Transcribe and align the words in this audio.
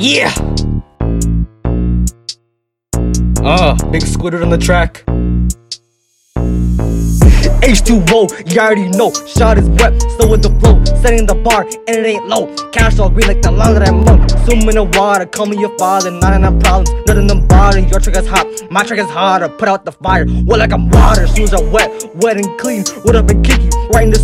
Yeah! 0.00 0.32
Uh, 3.44 3.76
big 3.90 4.00
squidder 4.00 4.42
on 4.42 4.48
the 4.48 4.56
track. 4.56 5.04
H2O, 7.60 8.50
you 8.50 8.58
already 8.58 8.88
know. 8.88 9.12
Shot 9.26 9.58
is 9.58 9.68
wet, 9.68 10.00
so 10.00 10.26
with 10.26 10.42
the 10.42 10.48
flow. 10.58 10.82
Setting 11.02 11.26
the 11.26 11.34
bar, 11.34 11.64
and 11.64 11.96
it 11.98 12.06
ain't 12.06 12.26
low. 12.28 12.46
Cash 12.72 12.98
all 12.98 13.10
green 13.10 13.28
like 13.28 13.42
the 13.42 13.50
lung 13.50 13.76
of 13.76 13.84
that 13.84 13.92
monk. 13.92 14.30
Swim 14.46 14.66
in 14.70 14.76
the 14.76 14.84
water, 14.84 15.26
call 15.26 15.44
me 15.44 15.58
your 15.58 15.76
father. 15.76 16.10
Not 16.10 16.32
enough 16.32 16.58
problems, 16.60 16.90
none 17.06 17.18
of 17.18 17.28
them 17.28 17.46
bother. 17.46 17.80
Your 17.80 18.00
trick 18.00 18.16
is 18.16 18.26
hot, 18.26 18.46
my 18.70 18.82
trick 18.82 19.00
is 19.00 19.10
harder. 19.10 19.50
Put 19.50 19.68
out 19.68 19.84
the 19.84 19.92
fire, 19.92 20.24
wet 20.46 20.60
like 20.60 20.72
I'm 20.72 20.88
water. 20.88 21.26
Shoes 21.26 21.52
are 21.52 21.62
wet, 21.62 21.90
wet 22.14 22.38
and 22.38 22.58
clean. 22.58 22.84
What 23.02 23.16
up 23.16 23.28
and 23.28 23.44
kick 23.44 23.60
you, 23.60 23.70
right 23.92 24.04
in 24.04 24.10
the 24.10 24.18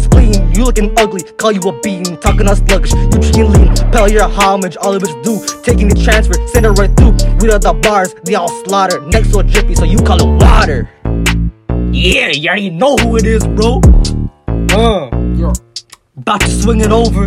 looking 0.66 0.92
ugly, 0.98 1.22
call 1.38 1.52
you 1.52 1.60
a 1.60 1.80
bean. 1.80 2.04
Talking 2.18 2.48
us 2.48 2.58
sluggish, 2.58 2.92
you 2.92 3.08
drinking 3.08 3.52
lean. 3.52 3.74
Pay 3.92 4.12
your 4.12 4.28
homage, 4.28 4.76
all 4.76 4.94
of 4.94 5.02
us 5.02 5.14
do. 5.22 5.38
Taking 5.62 5.88
the 5.88 5.94
transfer, 6.02 6.34
send 6.48 6.66
it 6.66 6.70
right 6.70 6.94
through. 6.96 7.12
We 7.40 7.52
are 7.52 7.58
the 7.58 7.72
bars, 7.72 8.14
they 8.24 8.34
all 8.34 8.48
slaughter. 8.64 9.00
Next 9.06 9.30
to 9.32 9.38
a 9.38 9.44
drippy, 9.44 9.76
so 9.76 9.84
you 9.84 9.98
call 9.98 10.18
it 10.20 10.44
water. 10.44 10.90
Yeah, 11.92 12.28
you 12.28 12.48
already 12.48 12.70
know 12.70 12.96
who 12.96 13.16
it 13.16 13.24
is, 13.24 13.46
bro. 13.46 13.80
Uh, 14.76 15.08
Yeah, 15.38 15.52
about 16.18 16.40
to 16.40 16.48
swing 16.50 16.80
it 16.80 16.90
over 16.90 17.22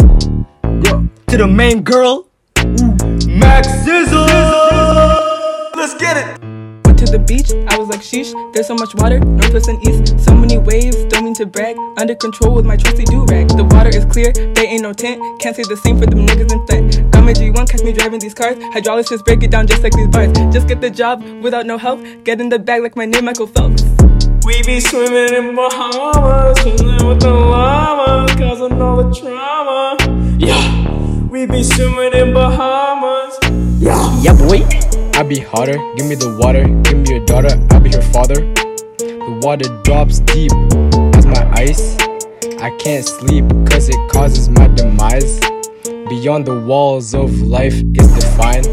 yeah. 0.84 1.02
to 1.28 1.38
the 1.38 1.48
main 1.48 1.82
girl, 1.82 2.28
Ooh. 2.60 2.96
Max 3.28 3.68
Sizzle. 3.86 4.28
Let's 5.76 5.96
get 5.96 6.18
it. 6.18 6.28
Went 6.86 7.00
to 7.00 7.06
the 7.06 7.24
beach, 7.26 7.52
I 7.72 7.78
was 7.78 7.88
like, 7.88 8.02
sheesh, 8.02 8.34
there's 8.54 8.68
so 8.68 8.76
much 8.76 8.94
water, 8.96 9.20
northwest 9.20 9.70
and 9.70 9.80
east, 9.88 10.20
so 10.20 10.36
many 10.36 10.58
waves, 10.58 10.98
don't 11.06 11.24
mean 11.24 11.29
to 11.40 11.46
brag. 11.46 11.78
Under 11.98 12.16
control 12.16 12.54
with 12.54 12.66
my 12.66 12.76
trusty 12.76 13.06
do 13.06 13.24
rag. 13.26 13.48
The 13.48 13.64
water 13.64 13.90
is 13.90 14.04
clear, 14.06 14.32
they 14.34 14.68
ain't 14.68 14.84
no 14.84 14.92
tent. 14.92 15.22
Can't 15.40 15.56
say 15.56 15.64
the 15.64 15.78
same 15.78 15.98
for 15.98 16.06
them 16.06 16.28
niggas 16.28 16.52
in 16.52 16.68
Flint. 16.68 17.12
Got 17.12 17.24
my 17.24 17.34
G1, 17.34 17.70
catch 17.70 17.82
me 17.82 17.94
driving 17.94 18.20
these 18.20 18.34
cars. 18.34 18.58
Hydraulics 18.74 19.10
just 19.10 19.24
break 19.24 19.42
it 19.44 19.50
down 19.50 19.66
just 19.66 19.82
like 19.82 19.94
these 19.94 20.10
bars. 20.10 20.32
Just 20.52 20.68
get 20.68 20.82
the 20.82 20.90
job 20.90 21.24
without 21.42 21.66
no 21.66 21.78
help. 21.78 22.04
Get 22.26 22.42
in 22.42 22.50
the 22.50 22.60
bag 22.60 22.84
like 22.84 22.98
my 22.98 23.06
name, 23.06 23.24
Michael 23.24 23.48
Phelps. 23.48 23.84
We 24.44 24.62
be 24.64 24.82
swimming 24.82 25.34
in 25.34 25.56
Bahamas, 25.56 26.60
chilling 26.60 27.08
with 27.08 27.22
the 27.22 27.32
llamas, 27.32 28.36
causing 28.36 28.82
all 28.82 28.98
the 29.02 29.16
trauma. 29.16 29.96
Yeah, 30.38 31.24
we 31.28 31.46
be 31.46 31.64
swimming 31.64 32.14
in 32.14 32.34
Bahamas. 32.34 33.38
Yeah, 33.80 34.22
yeah, 34.22 34.34
boy. 34.34 34.68
I 35.18 35.24
be 35.24 35.40
hotter, 35.40 35.78
give 35.96 36.06
me 36.06 36.16
the 36.16 36.36
water, 36.38 36.68
give 36.84 36.98
me 36.98 37.16
your 37.16 37.26
daughter, 37.26 37.56
I'll 37.72 37.80
be 37.80 37.92
her 37.92 38.02
father. 38.02 38.36
The 38.98 39.40
water 39.44 39.70
drops 39.84 40.20
deep 40.20 40.52
as 40.52 40.80
my 40.82 40.90
ice. 40.90 40.99
I 42.70 42.72
can't 42.78 43.04
sleep 43.04 43.46
cause 43.68 43.90
it 43.90 44.12
causes 44.12 44.48
my 44.48 44.68
demise. 44.68 45.40
Beyond 46.08 46.46
the 46.46 46.64
walls 46.68 47.16
of 47.16 47.42
life 47.42 47.74
is 47.74 48.08
defined. 48.14 48.68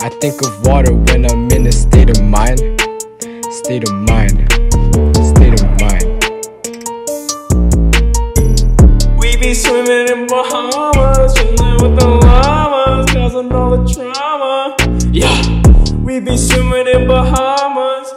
I 0.00 0.08
think 0.08 0.40
of 0.40 0.66
water 0.66 0.94
when 0.94 1.30
I'm 1.30 1.50
in 1.50 1.66
a 1.66 1.72
state 1.72 2.08
of 2.08 2.24
mind. 2.24 2.60
State 3.50 3.86
of 3.86 3.92
mind. 4.08 4.50
State 5.20 5.52
of 5.60 5.68
mind. 5.82 6.06
We 9.18 9.36
be 9.36 9.52
swimming 9.52 10.08
in 10.08 10.26
Bahamas, 10.26 11.34
chilling 11.34 11.76
with 11.82 12.00
the 12.00 12.08
llamas, 12.24 13.12
causing 13.12 13.52
all 13.52 13.76
the 13.76 13.84
trauma. 13.92 14.76
Yeah, 15.12 15.98
we 15.98 16.20
be 16.20 16.38
swimming 16.38 16.86
in 16.86 17.06
Bahamas. 17.06 18.14